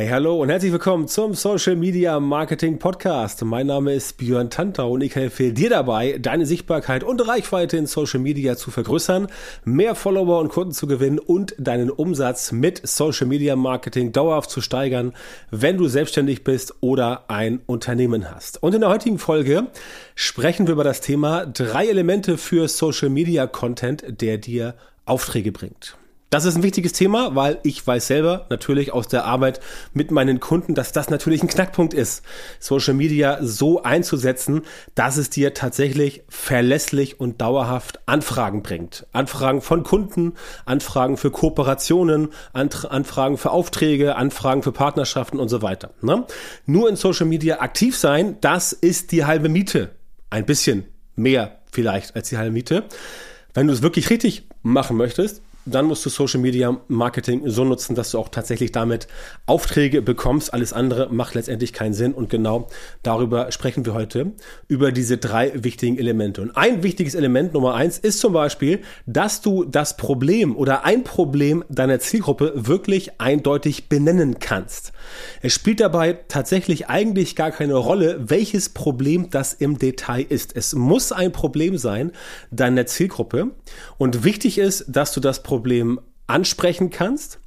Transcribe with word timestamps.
Hey, 0.00 0.08
hallo 0.08 0.40
und 0.40 0.48
herzlich 0.48 0.72
willkommen 0.72 1.08
zum 1.08 1.34
Social 1.34 1.76
Media 1.76 2.18
Marketing 2.20 2.78
Podcast. 2.78 3.44
Mein 3.44 3.66
Name 3.66 3.92
ist 3.92 4.16
Björn 4.16 4.48
Tantau 4.48 4.92
und 4.92 5.02
ich 5.02 5.14
helfe 5.14 5.52
dir 5.52 5.68
dabei, 5.68 6.16
deine 6.18 6.46
Sichtbarkeit 6.46 7.04
und 7.04 7.20
Reichweite 7.28 7.76
in 7.76 7.84
Social 7.84 8.18
Media 8.18 8.56
zu 8.56 8.70
vergrößern, 8.70 9.28
mehr 9.66 9.94
Follower 9.94 10.40
und 10.40 10.48
Kunden 10.48 10.72
zu 10.72 10.86
gewinnen 10.86 11.18
und 11.18 11.54
deinen 11.58 11.90
Umsatz 11.90 12.50
mit 12.50 12.80
Social 12.88 13.26
Media 13.26 13.56
Marketing 13.56 14.10
dauerhaft 14.10 14.48
zu 14.48 14.62
steigern, 14.62 15.12
wenn 15.50 15.76
du 15.76 15.86
selbstständig 15.86 16.44
bist 16.44 16.76
oder 16.80 17.28
ein 17.28 17.60
Unternehmen 17.66 18.30
hast. 18.30 18.62
Und 18.62 18.74
in 18.74 18.80
der 18.80 18.88
heutigen 18.88 19.18
Folge 19.18 19.66
sprechen 20.14 20.66
wir 20.66 20.72
über 20.72 20.84
das 20.84 21.02
Thema 21.02 21.44
drei 21.44 21.86
Elemente 21.88 22.38
für 22.38 22.68
Social 22.68 23.10
Media 23.10 23.46
Content, 23.46 24.02
der 24.22 24.38
dir 24.38 24.76
Aufträge 25.04 25.52
bringt. 25.52 25.99
Das 26.30 26.44
ist 26.44 26.54
ein 26.54 26.62
wichtiges 26.62 26.92
Thema, 26.92 27.34
weil 27.34 27.58
ich 27.64 27.84
weiß 27.84 28.06
selber 28.06 28.46
natürlich 28.50 28.92
aus 28.92 29.08
der 29.08 29.24
Arbeit 29.24 29.58
mit 29.94 30.12
meinen 30.12 30.38
Kunden, 30.38 30.76
dass 30.76 30.92
das 30.92 31.10
natürlich 31.10 31.42
ein 31.42 31.48
Knackpunkt 31.48 31.92
ist, 31.92 32.22
Social 32.60 32.94
Media 32.94 33.38
so 33.42 33.82
einzusetzen, 33.82 34.62
dass 34.94 35.16
es 35.16 35.30
dir 35.30 35.54
tatsächlich 35.54 36.22
verlässlich 36.28 37.18
und 37.18 37.40
dauerhaft 37.40 37.98
Anfragen 38.06 38.62
bringt. 38.62 39.08
Anfragen 39.10 39.60
von 39.60 39.82
Kunden, 39.82 40.34
Anfragen 40.66 41.16
für 41.16 41.32
Kooperationen, 41.32 42.28
Anfragen 42.52 43.36
für 43.36 43.50
Aufträge, 43.50 44.14
Anfragen 44.14 44.62
für 44.62 44.70
Partnerschaften 44.70 45.40
und 45.40 45.48
so 45.48 45.62
weiter. 45.62 45.90
Ne? 46.00 46.26
Nur 46.64 46.88
in 46.88 46.94
Social 46.94 47.26
Media 47.26 47.58
aktiv 47.58 47.96
sein, 47.96 48.36
das 48.40 48.72
ist 48.72 49.10
die 49.10 49.24
halbe 49.24 49.48
Miete. 49.48 49.90
Ein 50.30 50.46
bisschen 50.46 50.84
mehr 51.16 51.58
vielleicht 51.72 52.14
als 52.14 52.28
die 52.28 52.38
halbe 52.38 52.52
Miete. 52.52 52.84
Wenn 53.52 53.66
du 53.66 53.72
es 53.72 53.82
wirklich 53.82 54.10
richtig 54.10 54.44
machen 54.62 54.96
möchtest, 54.96 55.42
dann 55.66 55.86
musst 55.86 56.04
du 56.06 56.10
Social 56.10 56.40
Media 56.40 56.80
Marketing 56.88 57.42
so 57.44 57.64
nutzen, 57.64 57.94
dass 57.94 58.10
du 58.12 58.18
auch 58.18 58.28
tatsächlich 58.28 58.72
damit 58.72 59.06
Aufträge 59.46 60.00
bekommst. 60.02 60.54
Alles 60.54 60.72
andere 60.72 61.08
macht 61.12 61.34
letztendlich 61.34 61.72
keinen 61.72 61.92
Sinn. 61.92 62.14
Und 62.14 62.30
genau 62.30 62.68
darüber 63.02 63.52
sprechen 63.52 63.84
wir 63.84 63.94
heute, 63.94 64.32
über 64.68 64.90
diese 64.90 65.18
drei 65.18 65.52
wichtigen 65.62 65.98
Elemente. 65.98 66.40
Und 66.42 66.56
ein 66.56 66.82
wichtiges 66.82 67.14
Element 67.14 67.52
Nummer 67.52 67.74
eins 67.74 67.98
ist 67.98 68.20
zum 68.20 68.32
Beispiel, 68.32 68.80
dass 69.06 69.42
du 69.42 69.64
das 69.64 69.96
Problem 69.96 70.56
oder 70.56 70.84
ein 70.84 71.04
Problem 71.04 71.64
deiner 71.68 72.00
Zielgruppe 72.00 72.52
wirklich 72.54 73.20
eindeutig 73.20 73.88
benennen 73.88 74.38
kannst. 74.38 74.92
Es 75.42 75.52
spielt 75.52 75.80
dabei 75.80 76.18
tatsächlich 76.28 76.88
eigentlich 76.88 77.36
gar 77.36 77.50
keine 77.50 77.74
Rolle, 77.74 78.18
welches 78.30 78.70
Problem 78.70 79.28
das 79.30 79.52
im 79.52 79.78
Detail 79.78 80.24
ist. 80.28 80.56
Es 80.56 80.74
muss 80.74 81.12
ein 81.12 81.32
Problem 81.32 81.76
sein 81.76 82.12
deiner 82.50 82.86
Zielgruppe. 82.86 83.50
Und 83.98 84.24
wichtig 84.24 84.58
ist, 84.58 84.86
dass 84.88 85.12
du 85.12 85.20
das 85.20 85.42
Problem 85.42 85.49
Problem 85.50 86.00
ansprechen 86.28 86.90
kannst 86.90 87.40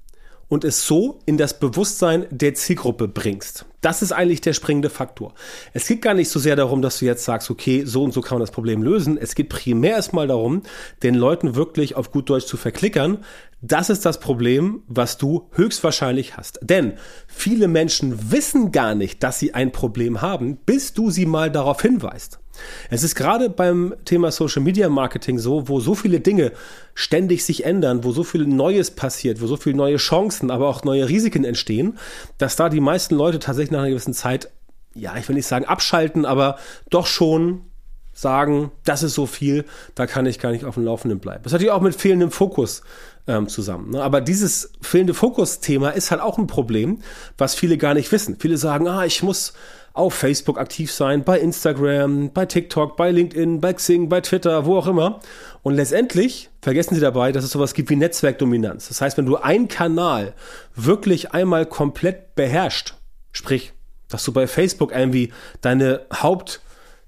und 0.49 0.65
es 0.65 0.85
so 0.85 1.21
in 1.25 1.37
das 1.37 1.57
Bewusstsein 1.57 2.25
der 2.31 2.53
Zielgruppe 2.53 3.07
bringst. 3.07 3.65
Das 3.79 4.01
ist 4.01 4.11
eigentlich 4.11 4.41
der 4.41 4.51
springende 4.51 4.89
Faktor. 4.89 5.33
Es 5.71 5.87
geht 5.87 6.01
gar 6.01 6.13
nicht 6.13 6.27
so 6.27 6.37
sehr 6.37 6.57
darum, 6.57 6.81
dass 6.81 6.99
du 6.99 7.05
jetzt 7.05 7.23
sagst, 7.23 7.49
okay, 7.49 7.85
so 7.85 8.03
und 8.03 8.13
so 8.13 8.19
kann 8.19 8.35
man 8.35 8.41
das 8.41 8.51
Problem 8.51 8.83
lösen. 8.83 9.17
Es 9.17 9.35
geht 9.35 9.47
primär 9.47 9.91
erstmal 9.95 10.27
darum, 10.27 10.63
den 11.01 11.15
Leuten 11.15 11.55
wirklich 11.55 11.95
auf 11.95 12.11
gut 12.11 12.29
Deutsch 12.29 12.45
zu 12.45 12.57
verklickern. 12.57 13.19
Das 13.61 13.89
ist 13.89 14.05
das 14.05 14.19
Problem, 14.19 14.83
was 14.87 15.17
du 15.17 15.47
höchstwahrscheinlich 15.53 16.35
hast. 16.35 16.59
Denn 16.61 16.95
viele 17.25 17.69
Menschen 17.69 18.33
wissen 18.33 18.73
gar 18.73 18.95
nicht, 18.95 19.23
dass 19.23 19.39
sie 19.39 19.53
ein 19.53 19.71
Problem 19.71 20.21
haben, 20.21 20.57
bis 20.57 20.93
du 20.93 21.09
sie 21.09 21.25
mal 21.25 21.49
darauf 21.49 21.81
hinweist. 21.81 22.42
Es 22.89 23.03
ist 23.03 23.15
gerade 23.15 23.49
beim 23.49 23.95
Thema 24.05 24.31
Social 24.31 24.61
Media 24.61 24.89
Marketing 24.89 25.39
so, 25.39 25.67
wo 25.67 25.79
so 25.79 25.95
viele 25.95 26.19
Dinge 26.19 26.51
ständig 26.93 27.43
sich 27.45 27.65
ändern, 27.65 28.03
wo 28.03 28.11
so 28.11 28.23
viel 28.23 28.45
Neues 28.45 28.91
passiert, 28.91 29.41
wo 29.41 29.47
so 29.47 29.57
viele 29.57 29.75
neue 29.75 29.97
Chancen, 29.97 30.51
aber 30.51 30.67
auch 30.67 30.83
neue 30.83 31.09
Risiken 31.09 31.43
entstehen, 31.45 31.97
dass 32.37 32.55
da 32.55 32.69
die 32.69 32.79
meisten 32.79 33.15
Leute 33.15 33.39
tatsächlich 33.39 33.71
nach 33.71 33.79
einer 33.79 33.89
gewissen 33.89 34.13
Zeit, 34.13 34.51
ja, 34.93 35.15
ich 35.17 35.27
will 35.27 35.35
nicht 35.35 35.47
sagen 35.47 35.65
abschalten, 35.65 36.25
aber 36.25 36.57
doch 36.89 37.07
schon 37.07 37.61
sagen, 38.13 38.71
das 38.83 39.01
ist 39.01 39.15
so 39.15 39.25
viel, 39.25 39.65
da 39.95 40.05
kann 40.05 40.25
ich 40.27 40.39
gar 40.39 40.51
nicht 40.51 40.65
auf 40.65 40.75
dem 40.75 40.85
Laufenden 40.85 41.19
bleiben. 41.19 41.43
Das 41.43 41.53
hat 41.53 41.61
ja 41.61 41.73
auch 41.73 41.81
mit 41.81 41.95
fehlendem 41.95 42.29
Fokus 42.29 42.83
ähm, 43.27 43.47
zusammen. 43.47 43.91
Ne? 43.91 44.03
Aber 44.03 44.21
dieses 44.21 44.71
fehlende 44.81 45.15
Fokus-Thema 45.15 45.89
ist 45.89 46.11
halt 46.11 46.21
auch 46.21 46.37
ein 46.37 46.47
Problem, 46.47 46.99
was 47.37 47.55
viele 47.55 47.77
gar 47.77 47.95
nicht 47.95 48.11
wissen. 48.11 48.37
Viele 48.39 48.57
sagen, 48.57 48.87
ah, 48.87 49.05
ich 49.05 49.23
muss 49.23 49.53
auf 49.93 50.15
Facebook 50.15 50.59
aktiv 50.59 50.91
sein, 50.91 51.23
bei 51.23 51.39
Instagram, 51.39 52.31
bei 52.33 52.47
TikTok, 52.47 52.97
bei 52.97 53.11
LinkedIn, 53.11 53.61
bei 53.61 53.73
Xing, 53.73 54.09
bei 54.09 54.21
Twitter, 54.21 54.65
wo 54.65 54.77
auch 54.77 54.87
immer. 54.87 55.19
Und 55.61 55.75
letztendlich 55.75 56.49
vergessen 56.61 56.95
Sie 56.95 57.01
dabei, 57.01 57.31
dass 57.31 57.43
es 57.43 57.51
sowas 57.51 57.75
gibt 57.75 57.91
wie 57.91 57.95
Netzwerkdominanz. 57.95 58.87
Das 58.87 59.01
heißt, 59.01 59.17
wenn 59.17 59.27
du 59.27 59.37
einen 59.37 59.67
Kanal 59.67 60.33
wirklich 60.75 61.31
einmal 61.31 61.67
komplett 61.67 62.33
beherrscht, 62.33 62.95
sprich, 63.31 63.73
dass 64.09 64.23
du 64.23 64.33
bei 64.33 64.47
Facebook 64.47 64.91
irgendwie 64.91 65.31
deine 65.61 66.01
Haupt 66.11 66.61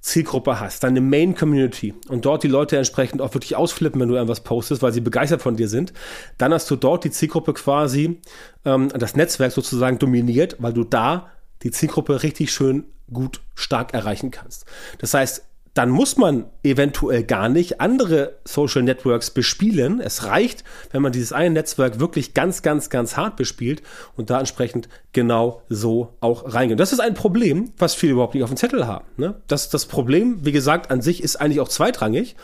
Zielgruppe 0.06 0.60
hast, 0.60 0.84
deine 0.84 1.02
Main 1.02 1.34
Community 1.34 1.96
und 2.10 2.26
dort 2.26 2.44
die 2.44 2.48
Leute 2.48 2.78
entsprechend 2.78 3.24
auch 3.24 3.34
wirklich 3.34 3.56
ausflippen, 3.56 4.00
wenn 4.00 4.08
du 4.08 4.14
irgendwas 4.14 4.42
postest, 4.42 4.84
weil 4.84 4.92
sie 4.92 5.02
begeistert 5.02 5.42
von 5.42 5.56
dir 5.56 5.68
sind, 5.68 5.94
dann 6.38 6.54
hast 6.54 6.70
du 6.70 6.76
dort 6.76 7.04
die 7.04 7.10
Zielgruppe 7.10 7.54
quasi, 7.54 8.22
ähm, 8.66 8.90
das 8.90 9.16
Netzwerk 9.16 9.52
sozusagen 9.52 9.98
dominiert, 9.98 10.58
weil 10.60 10.74
du 10.74 10.84
da 10.84 11.32
die 11.66 11.72
Zielgruppe 11.72 12.24
richtig 12.24 12.54
schön 12.54 12.86
gut 13.12 13.42
stark 13.56 13.94
erreichen 13.94 14.32
kannst. 14.32 14.66
Das 15.00 15.14
heißt, 15.14 15.44
dann 15.74 15.90
muss 15.90 16.16
man 16.16 16.46
eventuell 16.64 17.24
gar 17.24 17.50
nicht 17.50 17.82
andere 17.82 18.38
Social 18.46 18.82
Networks 18.82 19.30
bespielen. 19.30 20.00
Es 20.00 20.24
reicht, 20.24 20.64
wenn 20.92 21.02
man 21.02 21.12
dieses 21.12 21.34
eine 21.34 21.50
Netzwerk 21.50 22.00
wirklich 22.00 22.34
ganz, 22.34 22.62
ganz, 22.62 22.90
ganz 22.90 23.18
hart 23.18 23.36
bespielt 23.36 23.82
und 24.16 24.30
da 24.30 24.40
entsprechend 24.40 24.88
genau 25.12 25.64
so 25.68 26.14
auch 26.22 26.54
reingehen. 26.54 26.78
Das 26.78 26.94
ist 26.94 27.02
ein 27.02 27.14
Problem, 27.14 27.74
was 27.78 27.94
viele 27.94 28.14
überhaupt 28.14 28.36
nicht 28.36 28.44
auf 28.44 28.50
dem 28.50 28.58
Zettel 28.58 28.88
haben. 28.88 29.06
Ne? 29.18 29.36
Das, 29.48 29.70
das 29.70 29.86
Problem, 29.86 30.46
wie 30.46 30.54
gesagt, 30.54 30.92
an 30.92 31.02
sich 31.02 31.22
ist 31.22 31.36
eigentlich 31.36 31.60
auch 31.60 31.68
zweitrangig. 31.68 32.38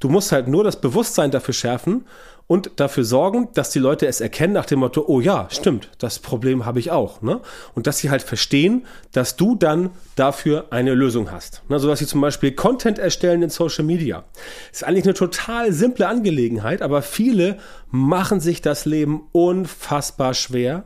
Du 0.00 0.08
musst 0.08 0.32
halt 0.32 0.48
nur 0.48 0.64
das 0.64 0.80
Bewusstsein 0.80 1.30
dafür 1.30 1.54
schärfen 1.54 2.04
und 2.46 2.72
dafür 2.76 3.04
sorgen, 3.04 3.48
dass 3.54 3.70
die 3.70 3.78
Leute 3.78 4.06
es 4.06 4.20
erkennen 4.20 4.52
nach 4.52 4.66
dem 4.66 4.80
Motto, 4.80 5.04
oh 5.06 5.20
ja, 5.20 5.48
stimmt, 5.50 5.88
das 5.98 6.18
Problem 6.18 6.66
habe 6.66 6.80
ich 6.80 6.90
auch. 6.90 7.22
Ne? 7.22 7.40
Und 7.74 7.86
dass 7.86 7.98
sie 7.98 8.10
halt 8.10 8.22
verstehen, 8.22 8.86
dass 9.12 9.36
du 9.36 9.54
dann 9.54 9.90
dafür 10.16 10.66
eine 10.70 10.94
Lösung 10.94 11.30
hast. 11.30 11.62
Ne? 11.68 11.78
So 11.78 11.88
dass 11.88 12.00
sie 12.00 12.06
zum 12.06 12.20
Beispiel 12.20 12.52
Content 12.52 12.98
erstellen 12.98 13.42
in 13.42 13.50
Social 13.50 13.84
Media. 13.84 14.24
Ist 14.70 14.84
eigentlich 14.84 15.04
eine 15.04 15.14
total 15.14 15.72
simple 15.72 16.06
Angelegenheit, 16.06 16.82
aber 16.82 17.02
viele 17.02 17.58
machen 17.90 18.40
sich 18.40 18.60
das 18.60 18.84
Leben 18.84 19.28
unfassbar 19.32 20.34
schwer 20.34 20.84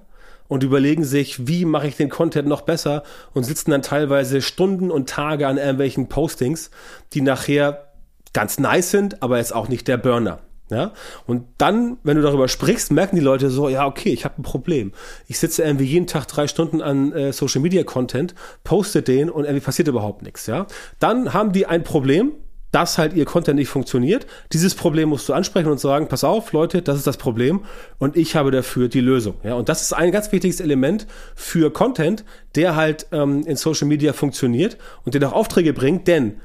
und 0.48 0.62
überlegen 0.62 1.04
sich, 1.04 1.48
wie 1.48 1.64
mache 1.64 1.88
ich 1.88 1.96
den 1.96 2.08
Content 2.08 2.48
noch 2.48 2.62
besser 2.62 3.02
und 3.34 3.44
sitzen 3.44 3.70
dann 3.70 3.82
teilweise 3.82 4.42
Stunden 4.42 4.90
und 4.90 5.08
Tage 5.08 5.46
an 5.48 5.58
irgendwelchen 5.58 6.08
Postings, 6.08 6.70
die 7.12 7.20
nachher 7.20 7.92
ganz 8.32 8.58
nice 8.58 8.90
sind, 8.90 9.22
aber 9.22 9.38
jetzt 9.38 9.54
auch 9.54 9.68
nicht 9.68 9.88
der 9.88 9.96
Burner. 9.96 10.40
Ja, 10.68 10.92
und 11.26 11.44
dann, 11.58 11.98
wenn 12.02 12.16
du 12.16 12.22
darüber 12.22 12.48
sprichst, 12.48 12.90
merken 12.90 13.14
die 13.14 13.22
Leute 13.22 13.50
so, 13.50 13.68
ja, 13.68 13.86
okay, 13.86 14.08
ich 14.08 14.24
habe 14.24 14.40
ein 14.40 14.42
Problem. 14.42 14.92
Ich 15.28 15.38
sitze 15.38 15.62
irgendwie 15.62 15.84
jeden 15.84 16.08
Tag 16.08 16.26
drei 16.26 16.48
Stunden 16.48 16.82
an 16.82 17.12
äh, 17.12 17.32
Social 17.32 17.60
Media 17.60 17.84
Content, 17.84 18.34
poste 18.64 19.02
den 19.02 19.30
und 19.30 19.44
irgendwie 19.44 19.64
passiert 19.64 19.86
überhaupt 19.86 20.22
nichts. 20.22 20.46
Ja, 20.46 20.66
dann 20.98 21.32
haben 21.32 21.52
die 21.52 21.66
ein 21.66 21.84
Problem, 21.84 22.32
dass 22.72 22.98
halt 22.98 23.14
ihr 23.14 23.24
Content 23.24 23.58
nicht 23.58 23.68
funktioniert. 23.68 24.26
Dieses 24.52 24.74
Problem 24.74 25.08
musst 25.08 25.28
du 25.28 25.32
ansprechen 25.32 25.70
und 25.70 25.78
sagen, 25.78 26.08
pass 26.08 26.24
auf, 26.24 26.52
Leute, 26.52 26.82
das 26.82 26.98
ist 26.98 27.06
das 27.06 27.16
Problem 27.16 27.64
und 27.98 28.16
ich 28.16 28.34
habe 28.34 28.50
dafür 28.50 28.88
die 28.88 29.00
Lösung. 29.00 29.36
Ja, 29.44 29.54
und 29.54 29.68
das 29.68 29.82
ist 29.82 29.92
ein 29.92 30.10
ganz 30.10 30.32
wichtiges 30.32 30.60
Element 30.60 31.06
für 31.34 31.72
Content, 31.72 32.24
der 32.54 32.74
halt 32.76 33.06
ähm, 33.12 33.44
in 33.46 33.56
Social 33.56 33.86
Media 33.86 34.12
funktioniert 34.12 34.78
und 35.04 35.14
der 35.14 35.28
auch 35.28 35.32
Aufträge 35.32 35.72
bringt, 35.72 36.08
denn 36.08 36.40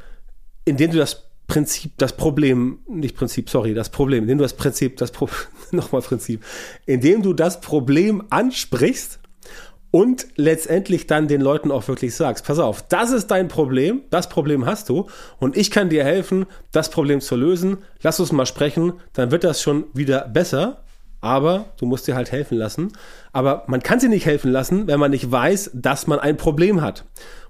indem 0.63 0.91
du 0.91 0.99
das 0.99 1.30
Prinzip, 1.51 1.91
das 1.97 2.13
Problem, 2.13 2.79
nicht 2.87 3.17
Prinzip, 3.17 3.49
sorry, 3.49 3.73
das 3.73 3.89
Problem, 3.89 4.23
indem 4.23 4.37
du 4.37 4.43
das 4.43 4.53
Prinzip, 4.53 4.95
das 4.95 5.11
Pro, 5.11 5.27
nochmal 5.71 6.01
Prinzip, 6.01 6.45
indem 6.85 7.23
du 7.23 7.33
das 7.33 7.59
Problem 7.59 8.23
ansprichst 8.29 9.19
und 9.91 10.27
letztendlich 10.37 11.07
dann 11.07 11.27
den 11.27 11.41
Leuten 11.41 11.69
auch 11.69 11.89
wirklich 11.89 12.15
sagst, 12.15 12.45
pass 12.45 12.57
auf, 12.57 12.83
das 12.83 13.11
ist 13.11 13.27
dein 13.31 13.49
Problem, 13.49 14.03
das 14.11 14.29
Problem 14.29 14.65
hast 14.65 14.87
du 14.87 15.07
und 15.39 15.57
ich 15.57 15.71
kann 15.71 15.89
dir 15.89 16.05
helfen, 16.05 16.45
das 16.71 16.89
Problem 16.89 17.19
zu 17.19 17.35
lösen, 17.35 17.79
lass 18.01 18.21
uns 18.21 18.31
mal 18.31 18.45
sprechen, 18.45 18.93
dann 19.11 19.31
wird 19.31 19.43
das 19.43 19.61
schon 19.61 19.87
wieder 19.93 20.29
besser, 20.29 20.85
aber 21.19 21.65
du 21.77 21.85
musst 21.85 22.07
dir 22.07 22.15
halt 22.15 22.31
helfen 22.31 22.57
lassen. 22.57 22.93
Aber 23.31 23.63
man 23.67 23.83
kann 23.83 23.99
sie 23.99 24.09
nicht 24.09 24.25
helfen 24.25 24.51
lassen, 24.51 24.87
wenn 24.87 24.99
man 24.99 25.11
nicht 25.11 25.31
weiß, 25.31 25.71
dass 25.73 26.07
man 26.07 26.19
ein 26.19 26.35
Problem 26.35 26.81
hat. 26.81 27.05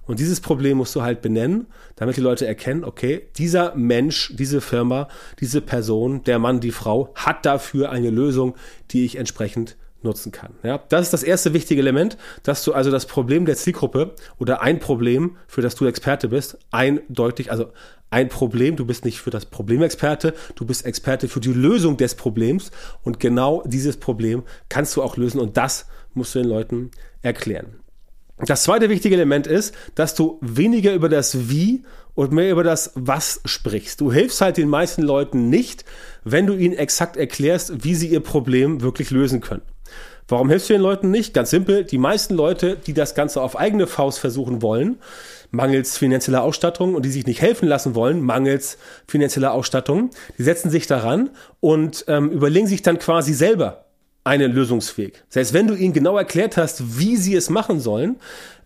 Und 0.06 0.19
dieses 0.19 0.42
Problem 0.42 0.77
musst 0.77 0.95
du 0.95 1.01
halt 1.01 1.21
benennen, 1.21 1.68
damit 1.95 2.18
die 2.18 2.21
Leute 2.21 2.48
erkennen, 2.48 2.83
okay, 2.83 3.27
dieser 3.38 3.75
Mensch, 3.75 4.33
diese 4.36 4.62
Firma, 4.62 5.07
diese 5.39 5.62
Person, 5.62 6.24
der 6.24 6.39
Mann, 6.39 6.59
die 6.59 6.71
Frau 6.71 7.13
hat 7.15 7.45
dafür 7.45 7.92
eine 7.92 8.09
Lösung, 8.09 8.56
die 8.92 9.06
ich 9.06 9.18
entsprechend 9.18 9.77
nutzen 10.03 10.31
kann. 10.31 10.53
Ja, 10.63 10.80
das 10.89 11.01
ist 11.03 11.13
das 11.13 11.24
erste 11.24 11.53
wichtige 11.53 11.81
Element, 11.81 12.18
dass 12.44 12.63
du 12.63 12.74
also 12.74 12.92
das 12.92 13.06
Problem 13.06 13.45
der 13.45 13.56
Zielgruppe 13.56 14.15
oder 14.39 14.62
ein 14.62 14.80
Problem, 14.80 15.38
für 15.48 15.62
das 15.62 15.75
du 15.75 15.86
Experte 15.86 16.30
bist, 16.30 16.57
eindeutig, 16.71 17.51
also 17.51 17.68
ein 18.09 18.27
Problem, 18.27 18.75
du 18.75 18.86
bist 18.86 19.06
nicht 19.06 19.21
für 19.21 19.30
das 19.30 19.45
Problem 19.45 19.81
Experte, 19.81 20.33
du 20.56 20.65
bist 20.65 20.86
Experte 20.86 21.27
für 21.27 21.39
die 21.39 21.53
Lösung 21.53 21.98
des 21.98 22.15
Problems 22.15 22.71
und 23.03 23.19
genau 23.19 23.63
dieses 23.65 23.98
Problem 23.98 24.44
kannst 24.69 24.95
du 24.95 25.01
auch 25.03 25.18
lösen 25.18 25.39
und 25.39 25.57
das 25.57 25.88
musst 26.13 26.36
du 26.36 26.39
den 26.39 26.50
Leuten 26.50 26.92
erklären. 27.21 27.77
Das 28.45 28.63
zweite 28.63 28.89
wichtige 28.89 29.15
Element 29.15 29.45
ist, 29.45 29.75
dass 29.93 30.15
du 30.15 30.39
weniger 30.41 30.93
über 30.93 31.09
das 31.09 31.49
Wie 31.49 31.83
und 32.15 32.31
mehr 32.31 32.51
über 32.51 32.63
das 32.63 32.91
Was 32.95 33.41
sprichst. 33.45 34.01
Du 34.01 34.11
hilfst 34.11 34.41
halt 34.41 34.57
den 34.57 34.67
meisten 34.67 35.03
Leuten 35.03 35.49
nicht, 35.49 35.85
wenn 36.23 36.47
du 36.47 36.55
ihnen 36.55 36.73
exakt 36.73 37.17
erklärst, 37.17 37.83
wie 37.83 37.95
sie 37.95 38.07
ihr 38.07 38.19
Problem 38.19 38.81
wirklich 38.81 39.11
lösen 39.11 39.41
können. 39.41 39.61
Warum 40.27 40.49
hilfst 40.49 40.69
du 40.69 40.73
den 40.73 40.81
Leuten 40.81 41.11
nicht? 41.11 41.33
Ganz 41.33 41.49
simpel, 41.49 41.83
die 41.83 41.97
meisten 41.97 42.33
Leute, 42.35 42.77
die 42.77 42.93
das 42.93 43.15
Ganze 43.15 43.41
auf 43.41 43.57
eigene 43.57 43.85
Faust 43.85 44.17
versuchen 44.19 44.61
wollen, 44.61 44.97
mangels 45.51 45.97
finanzieller 45.97 46.41
Ausstattung 46.41 46.95
und 46.95 47.03
die 47.05 47.11
sich 47.11 47.25
nicht 47.25 47.41
helfen 47.41 47.67
lassen 47.67 47.95
wollen, 47.95 48.21
mangels 48.21 48.77
finanzieller 49.07 49.51
Ausstattung, 49.51 50.09
die 50.38 50.43
setzen 50.43 50.69
sich 50.69 50.88
daran 50.88 51.31
und 51.59 52.05
ähm, 52.07 52.31
überlegen 52.31 52.67
sich 52.67 52.81
dann 52.81 52.97
quasi 52.97 53.33
selber, 53.33 53.85
einen 54.23 54.51
Lösungsweg. 54.51 55.23
Selbst 55.29 55.53
wenn 55.53 55.68
du 55.68 55.73
ihnen 55.73 55.94
genau 55.94 56.18
erklärt 56.18 56.57
hast, 56.57 57.00
wie 57.00 57.18
sie 57.18 57.35
es 57.35 57.50
machen 57.50 57.79
sollen, 57.79 58.18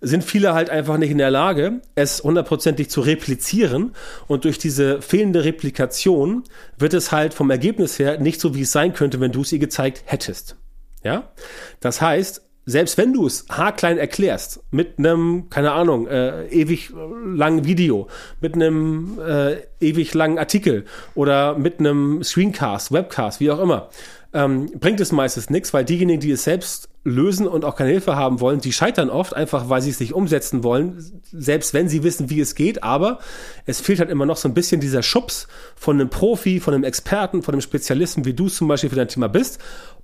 sind 0.01 0.23
viele 0.23 0.53
halt 0.53 0.69
einfach 0.69 0.97
nicht 0.97 1.11
in 1.11 1.17
der 1.17 1.31
Lage, 1.31 1.81
es 1.95 2.23
hundertprozentig 2.23 2.89
zu 2.89 3.01
replizieren. 3.01 3.95
Und 4.27 4.43
durch 4.43 4.57
diese 4.57 5.01
fehlende 5.01 5.45
Replikation 5.45 6.43
wird 6.77 6.93
es 6.93 7.11
halt 7.11 7.33
vom 7.33 7.49
Ergebnis 7.49 7.97
her 7.99 8.19
nicht 8.19 8.41
so, 8.41 8.53
wie 8.53 8.61
es 8.61 8.71
sein 8.71 8.93
könnte, 8.93 9.19
wenn 9.21 9.31
du 9.31 9.41
es 9.41 9.53
ihr 9.53 9.59
gezeigt 9.59 10.03
hättest. 10.05 10.57
Ja? 11.03 11.31
Das 11.79 12.01
heißt, 12.01 12.41
selbst 12.65 12.97
wenn 12.97 13.13
du 13.13 13.27
es 13.27 13.45
haarklein 13.49 13.97
erklärst, 13.97 14.63
mit 14.71 14.97
einem, 14.97 15.49
keine 15.49 15.71
Ahnung, 15.71 16.07
äh, 16.07 16.47
ewig 16.47 16.91
langen 17.23 17.65
Video, 17.65 18.07
mit 18.41 18.55
einem 18.55 19.19
äh, 19.25 19.57
ewig 19.79 20.13
langen 20.15 20.39
Artikel 20.39 20.85
oder 21.13 21.57
mit 21.57 21.79
einem 21.79 22.23
Screencast, 22.23 22.91
Webcast, 22.91 23.39
wie 23.39 23.51
auch 23.51 23.59
immer, 23.59 23.89
ähm, 24.35 24.67
bringt 24.79 24.99
es 24.99 25.11
meistens 25.11 25.49
nichts, 25.49 25.73
weil 25.73 25.85
diejenigen, 25.85 26.19
die 26.19 26.31
es 26.31 26.43
selbst 26.43 26.89
lösen 27.05 27.47
und 27.47 27.63
auch 27.63 27.75
keine 27.75 27.91
Hilfe 27.91 28.15
haben 28.15 28.41
wollen, 28.41 28.59
die 28.59 28.73
scheitern 28.73 29.09
oft 29.09 29.35
einfach, 29.35 29.69
weil 29.69 29.81
sie 29.81 29.91
es 29.91 29.99
nicht 29.99 30.13
umsetzen 30.13 30.63
wollen, 30.63 31.21
selbst 31.31 31.73
wenn 31.73 31.87
sie 31.87 32.03
wissen, 32.03 32.29
wie 32.31 32.39
es 32.39 32.55
geht. 32.55 32.83
Aber 32.83 33.19
es 33.65 33.79
fehlt 33.79 33.99
halt 33.99 34.09
immer 34.09 34.25
noch 34.25 34.37
so 34.37 34.49
ein 34.49 34.55
bisschen 34.55 34.81
dieser 34.81 35.03
Schubs 35.03 35.47
von 35.75 35.95
einem 35.95 36.09
Profi, 36.09 36.59
von 36.59 36.73
einem 36.73 36.83
Experten, 36.83 37.43
von 37.43 37.53
einem 37.53 37.61
Spezialisten, 37.61 38.25
wie 38.25 38.33
du 38.33 38.49
zum 38.49 38.67
Beispiel 38.67 38.89
für 38.89 38.95
dein 38.95 39.07
Thema 39.07 39.29
bist, 39.29 39.59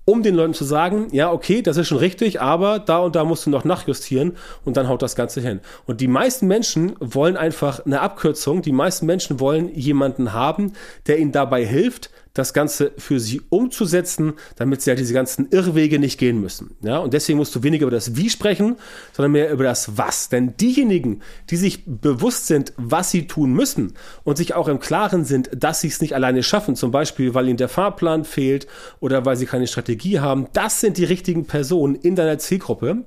um 0.06 0.24
den 0.24 0.36
Leuten 0.36 0.54
zu 0.54 0.64
sagen, 0.64 1.08
ja, 1.12 1.32
okay, 1.32 1.62
das 1.62 1.78
ist 1.78 1.88
schon 1.88 2.00
richtig, 2.00 2.42
aber 2.42 2.80
da 2.80 3.00
und 3.00 3.16
da 3.16 3.24
musst 3.24 3.46
du 3.46 3.50
noch 3.50 3.66
nachjustieren 3.66 4.34
und 4.66 4.78
dann 4.78 4.88
haut 4.88 5.02
das 5.02 5.16
Ganze 5.16 5.42
hin. 5.42 5.60
Und 5.86 6.02
die 6.02 6.08
meisten 6.08 6.48
Menschen 6.48 6.96
wollen 7.00 7.38
einfach 7.38 7.86
eine 7.86 8.02
Abkürzung. 8.02 8.62
Die 8.62 8.72
meisten 8.72 9.06
Menschen 9.06 9.40
wollen 9.40 9.74
jemanden 9.74 10.34
haben, 10.34 10.74
der 11.08 11.20
ihnen 11.20 11.32
dabei 11.32 11.66
hilft, 11.66 12.10
das 12.34 12.54
Ganze 12.54 12.94
für 12.98 13.20
sie 13.20 13.42
umzusetzen, 13.50 14.34
damit 14.56 14.82
sie 14.82 14.92
halt 14.92 15.00
diese 15.00 15.14
ganzen 15.14 15.50
Irrwege 15.52 16.00
nicht 16.00 16.18
gehen 16.18 16.40
müssen. 16.40 16.76
Ja, 16.82 16.91
und 17.00 17.14
deswegen 17.14 17.38
musst 17.38 17.56
du 17.56 17.64
weniger 17.64 17.84
über 17.84 17.96
das 17.96 18.16
Wie 18.16 18.30
sprechen, 18.30 18.76
sondern 19.14 19.32
mehr 19.32 19.52
über 19.52 19.64
das 19.64 19.98
Was. 19.98 20.30
Denn 20.30 20.56
diejenigen, 20.58 21.22
die 21.50 21.58
sich 21.58 21.84
bewusst 21.86 22.48
sind, 22.48 22.74
was 22.78 23.12
sie 23.12 23.28
tun 23.28 23.54
müssen 23.54 23.94
und 24.24 24.38
sich 24.38 24.54
auch 24.54 24.68
im 24.68 24.80
Klaren 24.80 25.26
sind, 25.26 25.50
dass 25.56 25.82
sie 25.82 25.88
es 25.88 26.02
nicht 26.02 26.16
alleine 26.16 26.44
schaffen, 26.44 26.76
zum 26.76 26.92
Beispiel, 26.92 27.34
weil 27.34 27.48
ihnen 27.48 27.58
der 27.58 27.70
Fahrplan 27.70 28.26
fehlt 28.26 28.68
oder 29.00 29.26
weil 29.26 29.36
sie 29.36 29.46
keine 29.46 29.68
Strategie 29.68 30.20
haben, 30.20 30.48
das 30.54 30.80
sind 30.80 30.98
die 30.98 31.06
richtigen 31.06 31.46
Personen 31.46 31.96
in 31.96 32.16
deiner 32.16 32.38
Zielgruppe. 32.38 33.06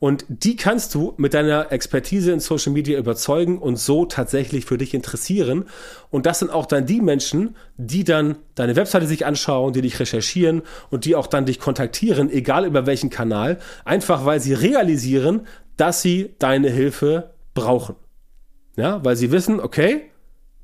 Und 0.00 0.26
die 0.28 0.56
kannst 0.56 0.94
du 0.94 1.14
mit 1.16 1.32
deiner 1.32 1.72
Expertise 1.72 2.32
in 2.32 2.40
Social 2.40 2.72
Media 2.72 2.98
überzeugen 2.98 3.58
und 3.58 3.78
so 3.78 4.04
tatsächlich 4.04 4.66
für 4.66 4.76
dich 4.76 4.92
interessieren. 4.92 5.64
Und 6.10 6.26
das 6.26 6.40
sind 6.40 6.50
auch 6.50 6.66
dann 6.66 6.84
die 6.84 7.00
Menschen, 7.00 7.56
die 7.78 8.04
dann 8.04 8.36
deine 8.54 8.76
Webseite 8.76 9.06
sich 9.06 9.26
anschauen, 9.26 9.72
die 9.72 9.82
dich 9.82 9.98
recherchieren 9.98 10.62
und 10.90 11.04
die 11.04 11.16
auch 11.16 11.26
dann 11.26 11.46
dich 11.46 11.58
kontaktieren, 11.58 12.30
egal 12.30 12.66
über 12.66 12.86
welchen 12.86 13.10
Kanal, 13.10 13.58
einfach 13.84 14.24
weil 14.24 14.40
sie 14.40 14.54
realisieren, 14.54 15.46
dass 15.76 16.02
sie 16.02 16.34
deine 16.38 16.70
Hilfe 16.70 17.34
brauchen. 17.54 17.96
Ja, 18.76 19.04
weil 19.04 19.16
sie 19.16 19.30
wissen, 19.30 19.60
okay, 19.60 20.10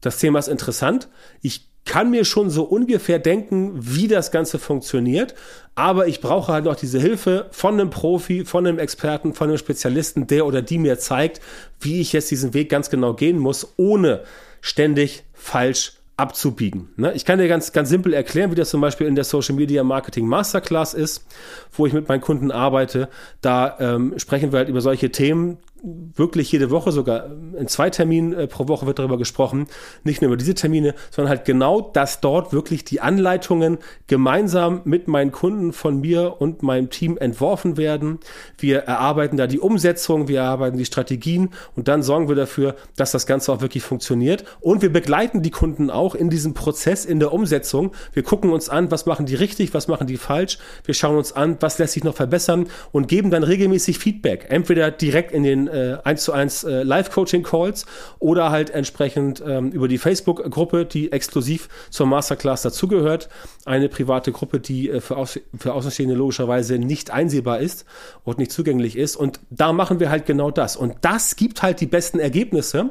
das 0.01 0.19
Thema 0.19 0.39
ist 0.39 0.49
interessant. 0.49 1.09
Ich 1.43 1.69
kann 1.85 2.11
mir 2.11 2.25
schon 2.25 2.51
so 2.51 2.65
ungefähr 2.65 3.19
denken, 3.19 3.73
wie 3.77 4.07
das 4.07 4.31
Ganze 4.31 4.59
funktioniert, 4.59 5.35
aber 5.75 6.07
ich 6.09 6.21
brauche 6.21 6.53
halt 6.53 6.65
noch 6.65 6.77
diese 6.77 7.01
Hilfe 7.01 7.47
von 7.51 7.75
einem 7.75 7.91
Profi, 7.91 8.45
von 8.45 8.67
einem 8.67 8.79
Experten, 8.79 9.35
von 9.35 9.49
einem 9.49 9.59
Spezialisten, 9.59 10.27
der 10.27 10.47
oder 10.47 10.63
die 10.63 10.79
mir 10.79 10.99
zeigt, 10.99 11.41
wie 11.81 12.01
ich 12.01 12.13
jetzt 12.13 12.31
diesen 12.31 12.55
Weg 12.55 12.69
ganz 12.69 12.91
genau 12.91 13.15
gehen 13.15 13.39
muss, 13.39 13.75
ohne 13.77 14.23
ständig 14.61 15.25
falsch 15.33 16.00
abzubiegen. 16.21 16.91
Ne? 16.97 17.13
Ich 17.15 17.25
kann 17.25 17.39
dir 17.39 17.49
ganz, 17.49 17.73
ganz 17.73 17.89
simpel 17.89 18.13
erklären, 18.13 18.51
wie 18.51 18.55
das 18.55 18.71
zum 18.71 18.81
Beispiel 18.81 19.07
in 19.07 19.15
der 19.15 19.25
Social 19.25 19.57
Media 19.57 19.83
Marketing 19.83 20.27
Masterclass 20.27 20.95
ist, 20.95 21.27
wo 21.73 21.87
ich 21.87 21.93
mit 21.93 22.09
meinen 22.09 22.21
Kunden 22.21 22.51
arbeite. 22.51 23.09
Da 23.41 23.77
ähm, 23.81 24.15
sprechen 24.19 24.53
wir 24.53 24.59
halt 24.59 24.69
über 24.69 24.81
solche 24.81 25.11
Themen, 25.11 25.59
wirklich 25.82 26.53
jede 26.53 26.71
Woche, 26.71 26.93
sogar 26.93 27.31
in 27.56 27.69
zwei 27.69 27.91
Terminen 27.91 28.32
äh, 28.32 28.47
pro 28.47 28.69
Woche 28.69 28.87
wird 28.87 28.99
darüber 28.99 29.19
gesprochen. 29.19 29.67
Nicht 30.05 30.21
nur 30.23 30.29
über 30.29 30.37
diese 30.37 30.55
Termine, 30.55 30.94
sondern 31.11 31.31
halt 31.31 31.44
genau, 31.44 31.81
dass 31.81 32.21
dort 32.21 32.53
wirklich 32.53 32.85
die 32.85 33.00
Anleitungen 33.00 33.79
gemeinsam 34.06 34.82
mit 34.85 35.09
meinen 35.09 35.32
Kunden 35.32 35.73
von 35.73 36.00
mir 36.00 36.41
und 36.41 36.62
meinem 36.62 36.91
Team 36.91 37.17
entworfen 37.19 37.77
werden. 37.77 38.19
Wir 38.59 38.81
erarbeiten 38.81 39.37
da 39.37 39.47
die 39.47 39.61
Umsetzung, 39.61 40.29
wir 40.29 40.41
erarbeiten 40.41 40.79
die 40.79 40.85
Strategien 40.85 41.50
und 41.77 41.88
dann 41.88 42.03
sorgen 42.03 42.29
wir 42.29 42.37
dafür, 42.37 42.76
dass 42.97 43.12
das 43.12 43.26
Ganze 43.26 43.53
auch 43.53 43.61
wirklich 43.61 43.83
funktioniert. 43.83 44.44
Und 44.61 44.83
wir 44.83 44.93
begleiten 44.93 45.43
die 45.43 45.50
Kunden 45.50 45.91
auch 45.91 46.15
in 46.15 46.31
diesem 46.31 46.55
Prozess, 46.55 47.05
in 47.05 47.21
der 47.21 47.33
Umsetzung. 47.33 47.93
Wir 48.12 48.23
gucken 48.23 48.50
uns 48.50 48.69
an, 48.69 48.91
was 48.91 49.06
machen 49.06 49.26
die 49.26 49.35
richtig, 49.35 49.75
was 49.75 49.88
machen 49.88 50.06
die 50.06 50.17
falsch. 50.17 50.59
Wir 50.85 50.94
schauen 50.94 51.17
uns 51.17 51.33
an, 51.33 51.56
was 51.61 51.79
lässt 51.79 51.94
sich 51.94 52.05
noch 52.05 52.15
verbessern 52.15 52.67
und 52.93 53.09
geben 53.09 53.31
dann 53.31 53.43
regelmäßig 53.43 53.99
Feedback. 53.99 54.47
Entweder 54.49 54.91
direkt 54.91 55.33
in 55.33 55.43
den 55.43 55.70
äh, 55.71 55.99
1 56.05 56.25
zu 56.25 56.33
1 56.33 56.65
äh, 56.65 56.83
Live-Coaching-Calls 56.83 57.87
oder 58.19 58.51
halt 58.51 58.71
entsprechend 58.71 59.43
ähm, 59.47 59.71
über 59.71 59.89
die 59.89 59.99
Facebook-Gruppe, 59.99 60.85
die 60.85 61.13
exklusiv 61.13 61.69
zur 61.91 62.07
Masterclass 62.07 62.63
dazugehört. 62.63 63.29
Eine 63.65 63.89
private 63.89 64.33
Gruppe, 64.33 64.61
die 64.61 64.91
äh, 64.91 65.01
für, 65.01 65.17
Aus 65.17 65.39
für 65.59 65.73
Außenstehende 65.73 66.15
logischerweise 66.15 66.79
nicht 66.79 67.11
einsehbar 67.11 67.61
ist 67.61 67.85
und 68.25 68.39
nicht 68.39 68.53
zugänglich 68.53 68.97
ist. 68.97 69.17
Und 69.17 69.41
da 69.51 69.73
machen 69.73 70.01
wir 70.01 70.11
halt 70.11 70.27
genau 70.27 70.51
das. 70.51 70.77
Und 70.77 70.97
das 71.03 71.37
gibt 71.37 71.63
halt 71.63 71.81
die 71.81 71.87
besten 71.87 72.19
Ergebnisse, 72.19 72.91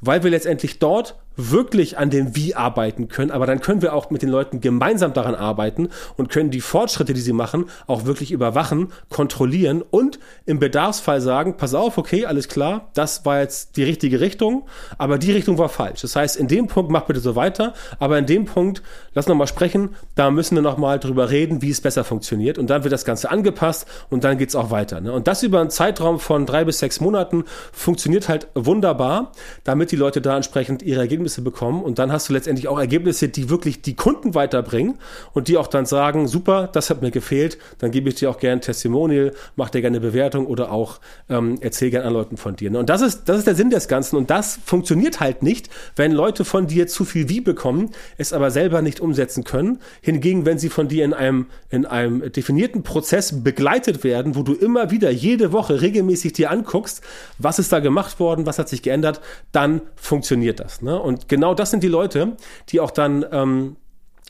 weil 0.00 0.22
wir 0.22 0.30
letztendlich 0.30 0.78
dort 0.78 1.16
wirklich 1.36 1.98
an 1.98 2.10
dem 2.10 2.34
Wie 2.34 2.54
arbeiten 2.54 3.08
können, 3.08 3.30
aber 3.30 3.46
dann 3.46 3.60
können 3.60 3.82
wir 3.82 3.94
auch 3.94 4.10
mit 4.10 4.22
den 4.22 4.30
Leuten 4.30 4.60
gemeinsam 4.60 5.12
daran 5.12 5.34
arbeiten 5.34 5.88
und 6.16 6.30
können 6.30 6.50
die 6.50 6.60
Fortschritte, 6.60 7.14
die 7.14 7.20
sie 7.20 7.32
machen, 7.32 7.66
auch 7.86 8.06
wirklich 8.06 8.32
überwachen, 8.32 8.92
kontrollieren 9.10 9.82
und 9.82 10.18
im 10.46 10.58
Bedarfsfall 10.58 11.20
sagen, 11.20 11.56
pass 11.56 11.74
auf, 11.74 11.98
okay, 11.98 12.26
alles 12.26 12.48
klar, 12.48 12.90
das 12.94 13.24
war 13.24 13.40
jetzt 13.40 13.76
die 13.76 13.84
richtige 13.84 14.20
Richtung, 14.20 14.66
aber 14.98 15.18
die 15.18 15.32
Richtung 15.32 15.58
war 15.58 15.68
falsch. 15.68 16.00
Das 16.00 16.16
heißt, 16.16 16.36
in 16.36 16.48
dem 16.48 16.66
Punkt 16.66 16.90
mach 16.90 17.02
bitte 17.02 17.20
so 17.20 17.36
weiter, 17.36 17.74
aber 17.98 18.18
in 18.18 18.26
dem 18.26 18.46
Punkt, 18.46 18.82
lass 19.14 19.28
noch 19.28 19.36
mal 19.36 19.46
sprechen, 19.46 19.94
da 20.14 20.30
müssen 20.30 20.56
wir 20.56 20.62
noch 20.62 20.78
mal 20.78 20.98
drüber 20.98 21.30
reden, 21.30 21.62
wie 21.62 21.70
es 21.70 21.80
besser 21.80 22.04
funktioniert 22.04 22.58
und 22.58 22.70
dann 22.70 22.82
wird 22.82 22.92
das 22.92 23.04
Ganze 23.04 23.30
angepasst 23.30 23.86
und 24.10 24.24
dann 24.24 24.38
geht's 24.38 24.54
auch 24.54 24.70
weiter. 24.70 25.00
Ne? 25.00 25.12
Und 25.12 25.26
das 25.26 25.42
über 25.42 25.60
einen 25.60 25.70
Zeitraum 25.70 26.18
von 26.18 26.46
drei 26.46 26.64
bis 26.64 26.78
sechs 26.78 27.00
Monaten 27.00 27.44
funktioniert 27.72 28.28
halt 28.28 28.48
wunderbar, 28.54 29.32
damit 29.64 29.92
die 29.92 29.96
Leute 29.96 30.20
da 30.20 30.36
entsprechend 30.36 30.82
ihre 30.82 31.00
Ergebnisse 31.00 31.25
Ergebnisse 31.26 31.42
bekommen 31.42 31.82
und 31.82 31.98
dann 31.98 32.12
hast 32.12 32.28
du 32.28 32.32
letztendlich 32.32 32.68
auch 32.68 32.78
Ergebnisse, 32.78 33.28
die 33.28 33.50
wirklich 33.50 33.82
die 33.82 33.96
Kunden 33.96 34.34
weiterbringen 34.34 34.98
und 35.32 35.48
die 35.48 35.56
auch 35.56 35.66
dann 35.66 35.84
sagen, 35.84 36.28
super, 36.28 36.68
das 36.72 36.88
hat 36.88 37.02
mir 37.02 37.10
gefehlt, 37.10 37.58
dann 37.78 37.90
gebe 37.90 38.08
ich 38.08 38.14
dir 38.16 38.30
auch 38.30 38.38
gerne 38.38 38.58
ein 38.58 38.60
Testimonial, 38.60 39.32
mach 39.56 39.70
dir 39.70 39.80
gerne 39.80 39.96
eine 39.96 40.06
Bewertung 40.06 40.46
oder 40.46 40.70
auch 40.70 41.00
ähm, 41.28 41.56
erzähl 41.60 41.90
gerne 41.90 42.06
an 42.06 42.12
Leuten 42.12 42.36
von 42.36 42.54
dir. 42.54 42.76
Und 42.78 42.88
das 42.88 43.00
ist, 43.00 43.24
das 43.28 43.38
ist 43.38 43.46
der 43.46 43.54
Sinn 43.54 43.70
des 43.70 43.88
Ganzen 43.88 44.16
und 44.16 44.30
das 44.30 44.58
funktioniert 44.64 45.20
halt 45.20 45.42
nicht, 45.42 45.68
wenn 45.96 46.12
Leute 46.12 46.44
von 46.44 46.66
dir 46.68 46.86
zu 46.86 47.04
viel 47.04 47.28
wie 47.28 47.40
bekommen, 47.40 47.90
es 48.18 48.32
aber 48.32 48.50
selber 48.50 48.82
nicht 48.82 49.00
umsetzen 49.00 49.42
können. 49.42 49.80
Hingegen, 50.00 50.46
wenn 50.46 50.58
sie 50.58 50.68
von 50.68 50.88
dir 50.88 51.04
in 51.04 51.12
einem, 51.12 51.46
in 51.70 51.86
einem 51.86 52.30
definierten 52.32 52.82
Prozess 52.82 53.42
begleitet 53.42 54.04
werden, 54.04 54.36
wo 54.36 54.42
du 54.42 54.54
immer 54.54 54.90
wieder 54.90 55.10
jede 55.10 55.52
Woche 55.52 55.80
regelmäßig 55.80 56.34
dir 56.34 56.50
anguckst, 56.50 57.02
was 57.38 57.58
ist 57.58 57.72
da 57.72 57.80
gemacht 57.80 58.20
worden, 58.20 58.46
was 58.46 58.58
hat 58.58 58.68
sich 58.68 58.82
geändert, 58.82 59.20
dann 59.52 59.80
funktioniert 59.96 60.60
das. 60.60 60.82
Ne? 60.82 61.00
Und 61.00 61.15
und 61.16 61.28
genau 61.28 61.54
das 61.54 61.70
sind 61.70 61.82
die 61.82 61.88
Leute, 61.88 62.36
die 62.68 62.80
auch 62.80 62.90
dann 62.90 63.24
ähm, 63.32 63.76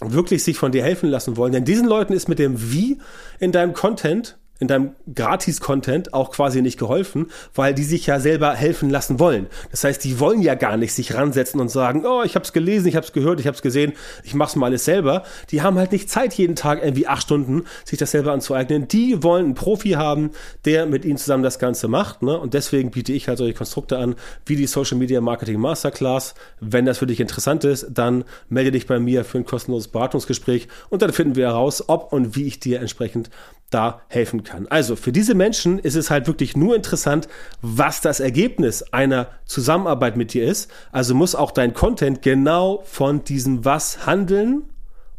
wirklich 0.00 0.45
sich 0.45 0.57
von 0.57 0.71
dir 0.71 0.85
helfen 0.85 1.09
lassen 1.09 1.37
wollen. 1.37 1.52
Denn 1.52 1.64
diesen 1.64 1.88
Leuten 1.88 2.12
ist 2.12 2.28
mit 2.28 2.38
dem 2.38 2.71
Wie 2.71 2.99
in 3.40 3.50
deinem 3.50 3.73
Content 3.73 4.38
in 4.59 4.69
deinem 4.69 4.93
Gratis-Content 5.15 6.15
auch 6.15 6.31
quasi 6.31 6.63
nicht 6.63 6.79
geholfen, 6.79 7.27
weil 7.55 7.75
die 7.75 7.85
sich 7.85 8.07
ja 8.07 8.21
selber 8.21 8.55
helfen 8.55 8.91
lassen 8.91 9.19
wollen. 9.21 9.47
Das 9.71 9.85
heißt, 9.85 10.03
die 10.05 10.19
wollen 10.19 10.41
ja 10.43 10.55
gar 10.55 10.77
nicht 10.77 10.95
sich 10.95 11.15
ransetzen 11.15 11.61
und 11.61 11.69
sagen, 11.71 12.05
oh, 12.07 12.23
ich 12.25 12.35
habe 12.35 12.45
es 12.45 12.53
gelesen, 12.53 12.89
ich 12.89 12.97
habe 12.97 13.05
es 13.05 13.13
gehört, 13.13 13.41
ich 13.41 13.47
habe 13.47 13.55
es 13.55 13.63
gesehen, 13.63 13.93
ich 14.25 14.35
mache 14.35 14.59
mal 14.59 14.67
alles 14.67 14.85
selber. 14.85 15.25
Die 15.51 15.63
haben 15.63 15.79
halt 15.79 15.93
nicht 15.93 16.09
Zeit, 16.09 16.35
jeden 16.35 16.57
Tag 16.57 16.83
irgendwie 16.83 17.07
acht 17.07 17.23
Stunden 17.23 17.65
sich 17.85 17.99
das 17.99 18.11
selber 18.11 18.33
anzueignen. 18.33 18.89
Die 18.89 19.23
wollen 19.23 19.47
einen 19.47 19.55
Profi 19.55 19.91
haben, 19.91 20.31
der 20.65 20.87
mit 20.87 21.05
ihnen 21.05 21.19
zusammen 21.19 21.43
das 21.43 21.59
Ganze 21.59 21.89
macht. 21.89 22.23
Ne? 22.23 22.39
Und 22.39 22.55
deswegen 22.55 22.91
biete 22.91 23.13
ich 23.13 23.29
halt 23.29 23.39
solche 23.39 23.55
Konstrukte 23.55 23.99
an, 23.99 24.15
wie 24.47 24.57
die 24.57 24.67
Social 24.67 24.97
Media 24.97 25.21
Marketing 25.21 25.61
Masterclass. 25.61 26.35
Wenn 26.61 26.87
das 26.87 26.99
für 26.99 27.07
dich 27.07 27.21
interessant 27.21 27.65
ist, 27.65 27.87
dann 27.91 28.25
melde 28.49 28.73
dich 28.73 28.87
bei 28.87 28.99
mir 28.99 29.25
für 29.25 29.39
ein 29.39 29.45
kostenloses 29.45 29.89
Beratungsgespräch 29.89 30.69
und 30.89 31.03
dann 31.03 31.13
finden 31.13 31.37
wir 31.37 31.47
heraus, 31.49 31.89
ob 31.89 32.13
und 32.13 32.37
wie 32.37 32.47
ich 32.47 32.61
dir 32.61 32.81
entsprechend 32.81 33.31
da 33.70 34.02
helfen 34.08 34.44
kann. 34.44 34.66
Also 34.68 34.96
für 34.96 35.12
diese 35.12 35.35
Menschen 35.35 35.78
ist 35.78 35.96
es 35.96 36.11
halt 36.11 36.26
wirklich 36.26 36.56
nur 36.56 36.76
interessant, 36.76 37.28
was 37.62 38.00
das 38.00 38.20
Ergebnis 38.20 38.82
einer 38.92 39.28
Zusammenarbeit 39.44 40.16
mit 40.16 40.32
dir 40.32 40.44
ist. 40.44 40.70
Also 40.92 41.14
muss 41.14 41.35
auch 41.35 41.50
dein 41.50 41.75
Content 41.75 42.23
genau 42.23 42.82
von 42.85 43.25
diesem 43.25 43.64
Was 43.64 44.06
handeln 44.06 44.62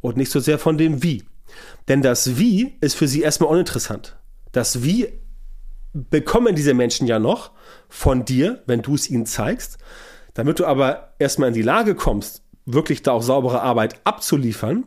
und 0.01 0.17
nicht 0.17 0.31
so 0.31 0.39
sehr 0.39 0.59
von 0.59 0.77
dem 0.77 1.03
Wie. 1.03 1.23
Denn 1.87 2.01
das 2.01 2.37
Wie 2.37 2.77
ist 2.81 2.95
für 2.95 3.07
sie 3.07 3.21
erstmal 3.21 3.49
uninteressant. 3.49 4.17
Das 4.51 4.83
Wie 4.83 5.09
bekommen 5.93 6.55
diese 6.55 6.73
Menschen 6.73 7.07
ja 7.07 7.19
noch 7.19 7.51
von 7.89 8.25
dir, 8.25 8.63
wenn 8.65 8.81
du 8.81 8.95
es 8.95 9.09
ihnen 9.09 9.25
zeigst. 9.25 9.77
Damit 10.33 10.59
du 10.59 10.65
aber 10.65 11.13
erstmal 11.19 11.49
in 11.49 11.55
die 11.55 11.61
Lage 11.61 11.95
kommst, 11.95 12.43
wirklich 12.65 13.01
da 13.01 13.11
auch 13.11 13.23
saubere 13.23 13.61
Arbeit 13.61 13.99
abzuliefern, 14.03 14.85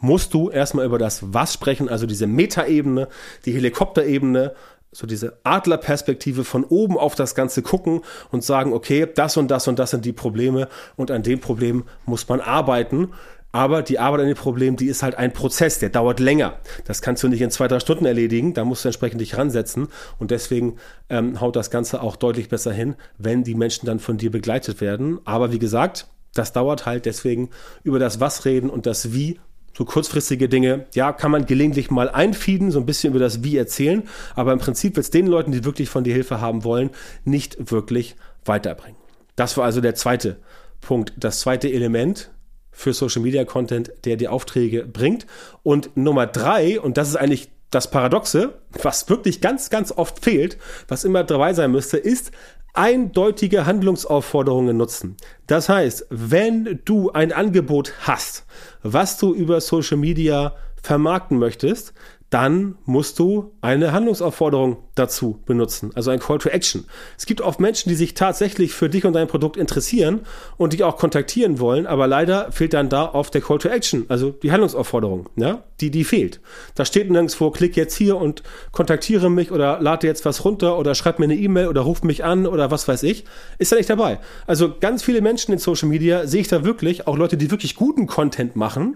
musst 0.00 0.34
du 0.34 0.50
erstmal 0.50 0.86
über 0.86 0.98
das 0.98 1.32
Was 1.32 1.54
sprechen, 1.54 1.88
also 1.88 2.06
diese 2.06 2.26
Metaebene, 2.26 3.08
die 3.44 3.52
Helikopterebene, 3.52 4.54
so 4.92 5.06
diese 5.06 5.38
Adlerperspektive 5.44 6.44
von 6.44 6.64
oben 6.64 6.98
auf 6.98 7.14
das 7.14 7.34
Ganze 7.34 7.62
gucken 7.62 8.00
und 8.32 8.42
sagen, 8.42 8.72
okay, 8.72 9.06
das 9.14 9.36
und 9.36 9.50
das 9.50 9.68
und 9.68 9.78
das 9.78 9.90
sind 9.90 10.04
die 10.04 10.12
Probleme 10.12 10.68
und 10.96 11.10
an 11.10 11.22
dem 11.22 11.40
Problem 11.40 11.84
muss 12.06 12.28
man 12.28 12.40
arbeiten. 12.40 13.12
Aber 13.52 13.82
die 13.82 13.98
Arbeit 13.98 14.20
an 14.20 14.26
dem 14.28 14.36
Problem, 14.36 14.76
die 14.76 14.86
ist 14.86 15.02
halt 15.02 15.16
ein 15.16 15.32
Prozess, 15.32 15.80
der 15.80 15.88
dauert 15.88 16.20
länger. 16.20 16.58
Das 16.84 17.02
kannst 17.02 17.24
du 17.24 17.28
nicht 17.28 17.40
in 17.40 17.50
zwei, 17.50 17.66
drei 17.66 17.80
Stunden 17.80 18.06
erledigen, 18.06 18.54
da 18.54 18.64
musst 18.64 18.84
du 18.84 18.88
entsprechend 18.88 19.20
dich 19.20 19.36
ransetzen. 19.36 19.88
Und 20.20 20.30
deswegen 20.30 20.76
ähm, 21.08 21.40
haut 21.40 21.56
das 21.56 21.70
Ganze 21.70 22.00
auch 22.00 22.14
deutlich 22.14 22.48
besser 22.48 22.72
hin, 22.72 22.94
wenn 23.18 23.42
die 23.42 23.56
Menschen 23.56 23.86
dann 23.86 23.98
von 23.98 24.18
dir 24.18 24.30
begleitet 24.30 24.80
werden. 24.80 25.18
Aber 25.24 25.50
wie 25.50 25.58
gesagt, 25.58 26.06
das 26.32 26.52
dauert 26.52 26.86
halt 26.86 27.06
deswegen 27.06 27.50
über 27.82 27.98
das 27.98 28.20
Was 28.20 28.44
reden 28.44 28.70
und 28.70 28.86
das 28.86 29.12
Wie 29.12 29.40
so 29.76 29.84
kurzfristige 29.84 30.48
Dinge, 30.48 30.86
ja, 30.94 31.12
kann 31.12 31.30
man 31.30 31.46
gelegentlich 31.46 31.90
mal 31.90 32.08
einfieden, 32.08 32.70
so 32.70 32.80
ein 32.80 32.86
bisschen 32.86 33.10
über 33.10 33.20
das 33.20 33.44
Wie 33.44 33.56
erzählen, 33.56 34.02
aber 34.34 34.52
im 34.52 34.58
Prinzip 34.58 34.96
wird 34.96 35.04
es 35.04 35.10
den 35.10 35.26
Leuten, 35.26 35.52
die 35.52 35.64
wirklich 35.64 35.88
von 35.88 36.04
dir 36.04 36.14
Hilfe 36.14 36.40
haben 36.40 36.64
wollen, 36.64 36.90
nicht 37.24 37.70
wirklich 37.70 38.16
weiterbringen. 38.44 38.96
Das 39.36 39.56
war 39.56 39.64
also 39.64 39.80
der 39.80 39.94
zweite 39.94 40.36
Punkt, 40.80 41.12
das 41.16 41.40
zweite 41.40 41.70
Element 41.72 42.30
für 42.72 42.92
Social 42.92 43.22
Media 43.22 43.44
Content, 43.44 43.92
der 44.04 44.16
die 44.16 44.28
Aufträge 44.28 44.86
bringt. 44.86 45.26
Und 45.62 45.96
Nummer 45.96 46.26
drei, 46.26 46.80
und 46.80 46.96
das 46.96 47.08
ist 47.08 47.16
eigentlich 47.16 47.50
das 47.70 47.90
Paradoxe, 47.90 48.54
was 48.82 49.08
wirklich 49.08 49.40
ganz, 49.40 49.70
ganz 49.70 49.92
oft 49.92 50.24
fehlt, 50.24 50.58
was 50.88 51.04
immer 51.04 51.22
dabei 51.22 51.54
sein 51.54 51.70
müsste, 51.70 51.98
ist 51.98 52.32
eindeutige 52.74 53.66
Handlungsaufforderungen 53.66 54.76
nutzen. 54.76 55.16
Das 55.46 55.68
heißt, 55.68 56.06
wenn 56.10 56.80
du 56.84 57.10
ein 57.10 57.32
Angebot 57.32 57.92
hast, 58.02 58.44
was 58.82 59.18
du 59.18 59.34
über 59.34 59.60
Social 59.60 59.96
Media 59.96 60.54
vermarkten 60.82 61.38
möchtest, 61.38 61.92
dann 62.30 62.76
musst 62.84 63.18
du 63.18 63.52
eine 63.60 63.92
Handlungsaufforderung 63.92 64.78
dazu 64.94 65.40
benutzen, 65.46 65.90
also 65.94 66.10
ein 66.12 66.20
Call 66.20 66.38
to 66.38 66.48
Action. 66.48 66.84
Es 67.18 67.26
gibt 67.26 67.40
oft 67.40 67.58
Menschen, 67.58 67.88
die 67.88 67.96
sich 67.96 68.14
tatsächlich 68.14 68.72
für 68.72 68.88
dich 68.88 69.04
und 69.04 69.14
dein 69.14 69.26
Produkt 69.26 69.56
interessieren 69.56 70.20
und 70.56 70.72
dich 70.72 70.84
auch 70.84 70.96
kontaktieren 70.96 71.58
wollen, 71.58 71.88
aber 71.88 72.06
leider 72.06 72.52
fehlt 72.52 72.72
dann 72.72 72.88
da 72.88 73.12
oft 73.12 73.34
der 73.34 73.40
Call 73.40 73.58
to 73.58 73.68
Action, 73.68 74.04
also 74.08 74.30
die 74.30 74.52
Handlungsaufforderung, 74.52 75.28
ja, 75.34 75.64
die, 75.80 75.90
die 75.90 76.04
fehlt. 76.04 76.40
Da 76.76 76.84
steht 76.84 77.10
nirgendwo, 77.10 77.50
klick 77.50 77.76
jetzt 77.76 77.96
hier 77.96 78.16
und 78.16 78.44
kontaktiere 78.70 79.28
mich 79.28 79.50
oder 79.50 79.80
lade 79.80 80.06
jetzt 80.06 80.24
was 80.24 80.44
runter 80.44 80.78
oder 80.78 80.94
schreib 80.94 81.18
mir 81.18 81.24
eine 81.24 81.36
E-Mail 81.36 81.66
oder 81.66 81.80
ruf 81.80 82.04
mich 82.04 82.22
an 82.22 82.46
oder 82.46 82.70
was 82.70 82.86
weiß 82.86 83.02
ich. 83.02 83.24
Ist 83.58 83.72
da 83.72 83.76
nicht 83.76 83.90
dabei. 83.90 84.20
Also 84.46 84.76
ganz 84.78 85.02
viele 85.02 85.20
Menschen 85.20 85.52
in 85.52 85.58
Social 85.58 85.88
Media 85.88 86.28
sehe 86.28 86.42
ich 86.42 86.48
da 86.48 86.64
wirklich, 86.64 87.08
auch 87.08 87.16
Leute, 87.16 87.36
die 87.36 87.50
wirklich 87.50 87.74
guten 87.74 88.06
Content 88.06 88.54
machen, 88.54 88.94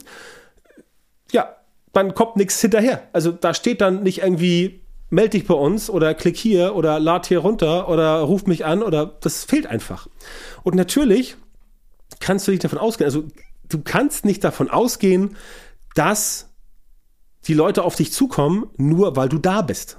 dann 1.94 2.14
kommt 2.14 2.36
nichts 2.36 2.60
hinterher. 2.60 3.08
Also 3.12 3.32
da 3.32 3.54
steht 3.54 3.80
dann 3.80 4.02
nicht 4.02 4.22
irgendwie, 4.22 4.82
melde 5.10 5.30
dich 5.30 5.46
bei 5.46 5.54
uns 5.54 5.88
oder 5.88 6.14
klick 6.14 6.36
hier 6.36 6.74
oder 6.74 7.00
lad 7.00 7.26
hier 7.26 7.38
runter 7.38 7.88
oder 7.88 8.20
ruf 8.20 8.46
mich 8.46 8.64
an 8.64 8.82
oder 8.82 9.06
das 9.06 9.44
fehlt 9.44 9.66
einfach. 9.66 10.08
Und 10.62 10.74
natürlich 10.74 11.36
kannst 12.20 12.46
du 12.46 12.50
nicht 12.50 12.64
davon 12.64 12.78
ausgehen, 12.78 13.06
also 13.06 13.24
du 13.68 13.82
kannst 13.82 14.24
nicht 14.24 14.44
davon 14.44 14.70
ausgehen, 14.70 15.36
dass 15.94 16.50
die 17.46 17.54
Leute 17.54 17.84
auf 17.84 17.96
dich 17.96 18.12
zukommen, 18.12 18.66
nur 18.76 19.16
weil 19.16 19.28
du 19.28 19.38
da 19.38 19.62
bist. 19.62 19.98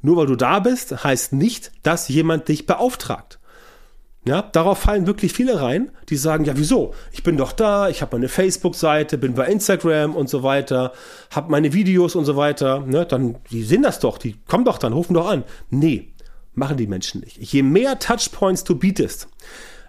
Nur 0.00 0.16
weil 0.16 0.26
du 0.26 0.36
da 0.36 0.60
bist, 0.60 1.04
heißt 1.04 1.32
nicht, 1.32 1.72
dass 1.82 2.08
jemand 2.08 2.48
dich 2.48 2.66
beauftragt. 2.66 3.40
Ja, 4.28 4.42
darauf 4.42 4.80
fallen 4.80 5.06
wirklich 5.06 5.32
viele 5.32 5.62
rein, 5.62 5.90
die 6.10 6.16
sagen, 6.16 6.44
ja, 6.44 6.52
wieso? 6.54 6.92
Ich 7.12 7.22
bin 7.22 7.38
doch 7.38 7.50
da, 7.50 7.88
ich 7.88 8.02
habe 8.02 8.14
meine 8.16 8.28
Facebook-Seite, 8.28 9.16
bin 9.16 9.32
bei 9.32 9.46
Instagram 9.46 10.14
und 10.14 10.28
so 10.28 10.42
weiter, 10.42 10.92
habe 11.30 11.50
meine 11.50 11.72
Videos 11.72 12.14
und 12.14 12.26
so 12.26 12.36
weiter. 12.36 12.80
Ne, 12.80 13.06
dann, 13.06 13.36
die 13.50 13.62
sehen 13.62 13.82
das 13.82 14.00
doch, 14.00 14.18
die 14.18 14.36
kommen 14.46 14.66
doch 14.66 14.76
dann, 14.76 14.92
rufen 14.92 15.14
doch 15.14 15.30
an. 15.30 15.44
Nee, 15.70 16.12
machen 16.52 16.76
die 16.76 16.86
Menschen 16.86 17.22
nicht. 17.22 17.38
Je 17.38 17.62
mehr 17.62 17.98
Touchpoints 17.98 18.64
du 18.64 18.74
bietest, 18.74 19.28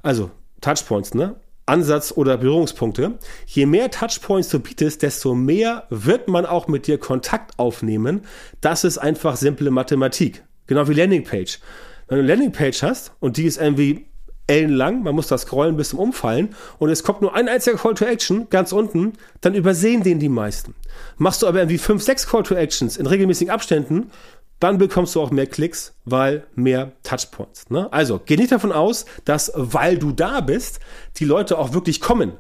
also 0.04 0.32
Touchpoints, 0.62 1.16
ne? 1.16 1.36
Ansatz 1.66 2.14
oder 2.16 2.38
Berührungspunkte. 2.38 3.20
Je 3.46 3.66
mehr 3.66 3.92
Touchpoints 3.92 4.48
du 4.48 4.62
bietest, 4.62 5.02
desto 5.02 5.36
mehr 5.36 5.84
wird 5.90 6.30
man 6.30 6.46
auch 6.46 6.70
mit 6.70 6.88
dir 6.88 6.98
Kontakt 6.98 7.60
aufnehmen. 7.60 8.22
Das 8.62 8.86
ist 8.86 9.00
einfach 9.00 9.36
simple 9.36 9.70
Mathematik. 9.70 10.46
Genau 10.66 10.88
wie 10.88 10.94
Landingpage. 10.94 11.60
Wenn 12.08 12.20
du 12.20 12.24
eine 12.24 12.34
Landingpage 12.34 12.82
hast 12.84 13.12
und 13.20 13.36
die 13.36 13.44
ist 13.44 13.62
irgendwie 13.62 14.09
ellenlang, 14.50 15.04
man 15.04 15.16
muss 15.16 15.28
das 15.28 15.44
scrollen 15.44 15.78
bis 15.78 15.90
zum 15.90 16.00
Umfallen 16.00 16.56
und 16.80 16.90
es 16.90 17.04
kommt 17.04 17.22
nur 17.22 17.36
ein 17.36 17.48
einziger 17.48 17.78
Call 17.78 17.94
to 17.94 18.06
Action 18.06 18.48
ganz 18.50 18.72
unten, 18.72 19.14
dann 19.42 19.54
übersehen 19.54 20.04
den 20.04 20.20
die 20.20 20.30
meisten. 20.30 20.76
Machst 21.18 21.42
du 21.42 21.48
aber 21.48 21.60
irgendwie 21.60 21.78
fünf, 21.78 22.04
sechs 22.04 22.28
Call 22.28 22.44
to 22.44 22.56
Actions 22.56 22.98
in 22.98 23.06
regelmäßigen 23.06 23.54
Abständen, 23.54 24.12
dann 24.60 24.78
bekommst 24.78 25.16
du 25.16 25.22
auch 25.22 25.32
mehr 25.32 25.48
Klicks, 25.48 25.94
weil 26.04 26.46
mehr 26.56 26.92
Touchpoints. 27.04 27.70
Ne? 27.70 27.92
Also 27.94 28.20
geh 28.26 28.36
nicht 28.36 28.52
davon 28.52 28.72
aus, 28.72 29.06
dass 29.24 29.52
weil 29.56 29.98
du 29.98 30.12
da 30.12 30.42
bist, 30.42 30.80
die 31.18 31.26
Leute 31.26 31.58
auch 31.58 31.74
wirklich 31.74 32.02
kommen. 32.02 32.34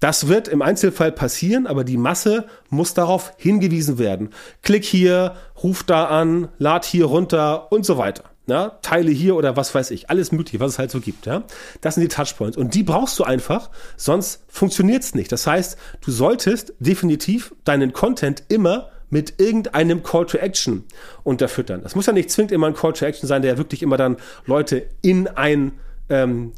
Das 0.00 0.28
wird 0.28 0.48
im 0.48 0.62
Einzelfall 0.62 1.12
passieren, 1.12 1.66
aber 1.66 1.84
die 1.84 1.96
Masse 1.96 2.46
muss 2.70 2.94
darauf 2.94 3.32
hingewiesen 3.36 3.98
werden. 3.98 4.30
Klick 4.62 4.84
hier, 4.84 5.34
ruf 5.62 5.82
da 5.82 6.04
an, 6.06 6.48
lad 6.58 6.84
hier 6.84 7.06
runter 7.06 7.72
und 7.72 7.84
so 7.84 7.98
weiter 7.98 8.24
ja, 8.48 8.78
Teile 8.82 9.10
hier 9.10 9.36
oder 9.36 9.56
was 9.56 9.74
weiß 9.74 9.90
ich, 9.90 10.08
alles 10.10 10.32
mögliche, 10.32 10.58
was 10.58 10.72
es 10.72 10.78
halt 10.78 10.90
so 10.90 11.00
gibt, 11.00 11.26
ja. 11.26 11.44
Das 11.80 11.94
sind 11.94 12.02
die 12.02 12.08
Touchpoints 12.08 12.56
und 12.56 12.74
die 12.74 12.82
brauchst 12.82 13.18
du 13.18 13.24
einfach, 13.24 13.70
sonst 13.96 14.44
funktioniert 14.48 15.02
es 15.02 15.14
nicht. 15.14 15.30
Das 15.30 15.46
heißt, 15.46 15.78
du 16.00 16.10
solltest 16.10 16.72
definitiv 16.78 17.54
deinen 17.64 17.92
Content 17.92 18.42
immer 18.48 18.88
mit 19.10 19.34
irgendeinem 19.38 20.02
Call 20.02 20.26
to 20.26 20.38
Action 20.38 20.84
unterfüttern. 21.24 21.82
Das 21.82 21.94
muss 21.94 22.06
ja 22.06 22.12
nicht 22.12 22.30
zwingend 22.30 22.52
immer 22.52 22.66
ein 22.66 22.74
Call 22.74 22.92
to 22.92 23.04
Action 23.04 23.26
sein, 23.26 23.42
der 23.42 23.58
wirklich 23.58 23.82
immer 23.82 23.96
dann 23.96 24.16
Leute 24.46 24.86
in 25.02 25.28
ein 25.28 25.72
ähm, 26.08 26.52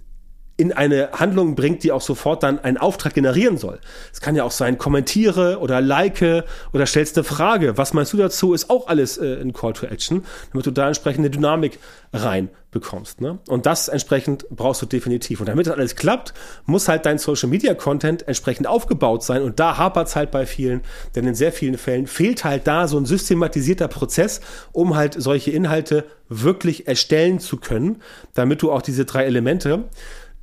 in 0.60 0.74
eine 0.74 1.08
Handlung 1.12 1.54
bringt, 1.54 1.82
die 1.84 1.90
auch 1.90 2.02
sofort 2.02 2.42
dann 2.42 2.58
einen 2.58 2.76
Auftrag 2.76 3.14
generieren 3.14 3.56
soll. 3.56 3.80
Es 4.12 4.20
kann 4.20 4.36
ja 4.36 4.44
auch 4.44 4.50
sein, 4.50 4.76
kommentiere 4.76 5.58
oder 5.58 5.80
like 5.80 6.10
oder 6.74 6.84
stellst 6.84 7.16
eine 7.16 7.24
Frage. 7.24 7.78
Was 7.78 7.94
meinst 7.94 8.12
du 8.12 8.18
dazu? 8.18 8.52
Ist 8.52 8.68
auch 8.68 8.86
alles 8.86 9.16
äh, 9.16 9.40
ein 9.40 9.54
Call 9.54 9.72
to 9.72 9.86
Action, 9.86 10.22
damit 10.52 10.66
du 10.66 10.70
da 10.70 10.88
entsprechende 10.88 11.30
Dynamik 11.30 11.78
reinbekommst. 12.12 13.22
Ne? 13.22 13.38
Und 13.48 13.64
das 13.64 13.88
entsprechend 13.88 14.46
brauchst 14.50 14.82
du 14.82 14.86
definitiv. 14.86 15.40
Und 15.40 15.48
damit 15.48 15.66
das 15.66 15.74
alles 15.74 15.96
klappt, 15.96 16.34
muss 16.66 16.88
halt 16.88 17.06
dein 17.06 17.16
Social 17.16 17.48
Media 17.48 17.72
Content 17.72 18.28
entsprechend 18.28 18.66
aufgebaut 18.66 19.24
sein. 19.24 19.42
Und 19.42 19.60
da 19.60 19.78
hapert 19.78 20.08
es 20.08 20.16
halt 20.16 20.30
bei 20.30 20.44
vielen, 20.44 20.82
denn 21.14 21.26
in 21.26 21.34
sehr 21.34 21.52
vielen 21.52 21.78
Fällen 21.78 22.06
fehlt 22.06 22.44
halt 22.44 22.66
da 22.66 22.86
so 22.86 22.98
ein 22.98 23.06
systematisierter 23.06 23.88
Prozess, 23.88 24.42
um 24.72 24.94
halt 24.94 25.14
solche 25.16 25.52
Inhalte 25.52 26.04
wirklich 26.28 26.86
erstellen 26.86 27.38
zu 27.38 27.56
können, 27.56 28.02
damit 28.34 28.60
du 28.60 28.70
auch 28.70 28.82
diese 28.82 29.06
drei 29.06 29.24
Elemente 29.24 29.84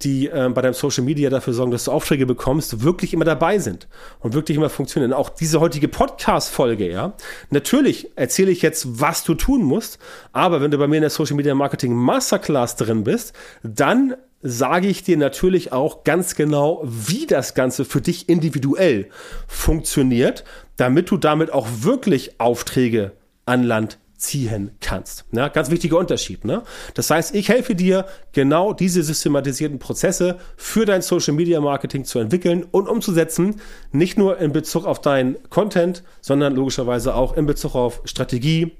die 0.03 0.27
äh, 0.27 0.49
bei 0.53 0.61
deinem 0.61 0.73
Social 0.73 1.03
Media 1.03 1.29
dafür 1.29 1.53
sorgen, 1.53 1.71
dass 1.71 1.85
du 1.85 1.91
Aufträge 1.91 2.25
bekommst, 2.25 2.83
wirklich 2.83 3.13
immer 3.13 3.25
dabei 3.25 3.57
sind 3.59 3.87
und 4.19 4.33
wirklich 4.33 4.57
immer 4.57 4.69
funktionieren. 4.69 5.13
Auch 5.13 5.29
diese 5.29 5.59
heutige 5.59 5.87
Podcast-Folge, 5.87 6.89
ja. 6.89 7.13
Natürlich 7.49 8.11
erzähle 8.15 8.51
ich 8.51 8.61
jetzt, 8.61 8.99
was 9.01 9.23
du 9.23 9.33
tun 9.33 9.63
musst, 9.63 9.99
aber 10.31 10.61
wenn 10.61 10.71
du 10.71 10.77
bei 10.77 10.87
mir 10.87 10.97
in 10.97 11.01
der 11.01 11.09
Social 11.09 11.35
Media 11.35 11.55
Marketing 11.55 11.93
Masterclass 11.93 12.75
drin 12.75 13.03
bist, 13.03 13.33
dann 13.63 14.15
sage 14.41 14.87
ich 14.87 15.03
dir 15.03 15.17
natürlich 15.17 15.71
auch 15.71 16.03
ganz 16.03 16.35
genau, 16.35 16.81
wie 16.83 17.25
das 17.25 17.55
Ganze 17.55 17.85
für 17.85 18.01
dich 18.01 18.29
individuell 18.29 19.09
funktioniert, 19.47 20.43
damit 20.75 21.09
du 21.09 21.17
damit 21.17 21.51
auch 21.51 21.67
wirklich 21.79 22.39
Aufträge 22.39 23.13
an 23.45 23.63
Land 23.63 23.97
ziehen 24.17 24.71
kannst. 24.81 25.25
Ja, 25.31 25.47
ganz 25.47 25.69
wichtiger 25.69 25.97
Unterschied. 25.97 26.43
Ne? 26.43 26.63
Das 26.93 27.09
heißt, 27.09 27.35
ich 27.35 27.49
helfe 27.49 27.75
dir, 27.75 28.05
genau 28.33 28.73
diese 28.73 29.03
systematisierten 29.03 29.79
Prozesse 29.79 30.37
für 30.55 30.85
dein 30.85 31.01
Social 31.01 31.33
Media 31.33 31.61
Marketing 31.61 32.03
zu 32.03 32.19
entwickeln 32.19 32.65
und 32.69 32.87
umzusetzen, 32.87 33.61
nicht 33.91 34.17
nur 34.17 34.39
in 34.39 34.51
Bezug 34.51 34.85
auf 34.85 35.01
deinen 35.01 35.37
Content, 35.49 36.03
sondern 36.21 36.55
logischerweise 36.55 37.15
auch 37.15 37.37
in 37.37 37.45
Bezug 37.45 37.75
auf 37.75 38.01
Strategie, 38.05 38.77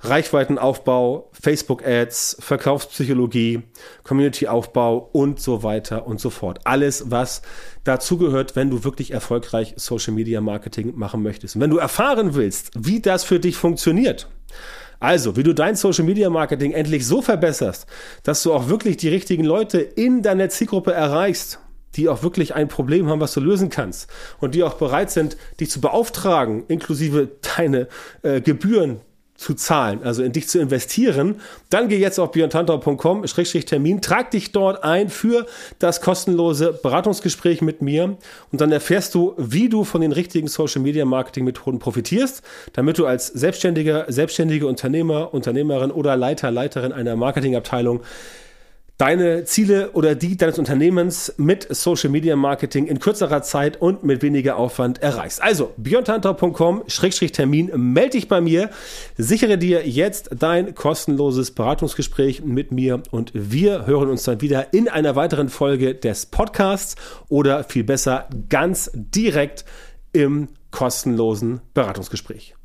Reichweitenaufbau, 0.00 1.30
Facebook-Ads, 1.32 2.36
Verkaufspsychologie, 2.40 3.62
Community-Aufbau 4.04 5.08
und 5.12 5.40
so 5.40 5.62
weiter 5.62 6.06
und 6.06 6.20
so 6.20 6.30
fort. 6.30 6.60
Alles, 6.64 7.10
was 7.10 7.42
dazugehört, 7.84 8.56
wenn 8.56 8.70
du 8.70 8.84
wirklich 8.84 9.12
erfolgreich 9.12 9.74
Social-Media-Marketing 9.76 10.92
machen 10.96 11.22
möchtest. 11.22 11.56
Und 11.56 11.62
wenn 11.62 11.70
du 11.70 11.78
erfahren 11.78 12.34
willst, 12.34 12.72
wie 12.76 13.00
das 13.00 13.24
für 13.24 13.40
dich 13.40 13.56
funktioniert, 13.56 14.28
also, 15.06 15.36
wie 15.36 15.44
du 15.44 15.54
dein 15.54 15.76
Social 15.76 16.04
Media 16.04 16.28
Marketing 16.30 16.72
endlich 16.72 17.06
so 17.06 17.22
verbesserst, 17.22 17.86
dass 18.24 18.42
du 18.42 18.52
auch 18.52 18.68
wirklich 18.68 18.96
die 18.96 19.08
richtigen 19.08 19.44
Leute 19.44 19.78
in 19.78 20.22
deiner 20.22 20.48
Zielgruppe 20.48 20.92
erreichst, 20.92 21.60
die 21.94 22.08
auch 22.08 22.24
wirklich 22.24 22.56
ein 22.56 22.66
Problem 22.66 23.08
haben, 23.08 23.20
was 23.20 23.32
du 23.32 23.38
lösen 23.38 23.70
kannst 23.70 24.10
und 24.40 24.56
die 24.56 24.64
auch 24.64 24.74
bereit 24.74 25.12
sind, 25.12 25.36
dich 25.60 25.70
zu 25.70 25.80
beauftragen, 25.80 26.64
inklusive 26.66 27.28
deine 27.56 27.86
äh, 28.22 28.40
Gebühren 28.40 29.00
zu 29.36 29.54
zahlen, 29.54 30.00
also 30.02 30.22
in 30.22 30.32
dich 30.32 30.48
zu 30.48 30.58
investieren, 30.58 31.36
dann 31.70 31.88
geh 31.88 31.98
jetzt 31.98 32.18
auf 32.18 32.32
björntantau.com-termin, 32.32 34.00
trag 34.00 34.30
dich 34.30 34.52
dort 34.52 34.84
ein 34.84 35.08
für 35.08 35.46
das 35.78 36.00
kostenlose 36.00 36.72
Beratungsgespräch 36.72 37.62
mit 37.62 37.82
mir 37.82 38.16
und 38.52 38.60
dann 38.60 38.72
erfährst 38.72 39.14
du, 39.14 39.34
wie 39.36 39.68
du 39.68 39.84
von 39.84 40.00
den 40.00 40.12
richtigen 40.12 40.48
Social 40.48 40.82
Media 40.82 41.04
Marketing 41.04 41.44
Methoden 41.44 41.78
profitierst, 41.78 42.42
damit 42.72 42.98
du 42.98 43.06
als 43.06 43.28
selbstständiger, 43.28 44.06
selbstständige 44.08 44.66
Unternehmer, 44.66 45.32
Unternehmerin 45.34 45.90
oder 45.90 46.16
Leiter, 46.16 46.50
Leiterin 46.50 46.92
einer 46.92 47.16
Marketingabteilung 47.16 48.00
deine 48.98 49.44
Ziele 49.44 49.90
oder 49.92 50.14
die 50.14 50.36
deines 50.36 50.58
Unternehmens 50.58 51.34
mit 51.36 51.66
Social 51.74 52.10
Media 52.10 52.34
Marketing 52.36 52.86
in 52.86 52.98
kürzerer 52.98 53.42
Zeit 53.42 53.80
und 53.80 54.04
mit 54.04 54.22
weniger 54.22 54.56
Aufwand 54.56 55.02
erreichst. 55.02 55.42
Also 55.42 55.74
björntantau.com-termin, 55.76 57.72
melde 57.76 58.10
dich 58.10 58.28
bei 58.28 58.40
mir, 58.40 58.70
sichere 59.16 59.58
dir 59.58 59.86
jetzt 59.86 60.30
dein 60.38 60.74
kostenloses 60.74 61.50
Beratungsgespräch 61.50 62.42
mit 62.42 62.72
mir 62.72 63.02
und 63.10 63.32
wir 63.34 63.86
hören 63.86 64.08
uns 64.08 64.24
dann 64.24 64.40
wieder 64.40 64.72
in 64.72 64.88
einer 64.88 65.14
weiteren 65.14 65.50
Folge 65.50 65.94
des 65.94 66.26
Podcasts 66.26 66.96
oder 67.28 67.64
viel 67.64 67.84
besser 67.84 68.28
ganz 68.48 68.90
direkt 68.94 69.64
im 70.12 70.48
kostenlosen 70.70 71.60
Beratungsgespräch. 71.74 72.55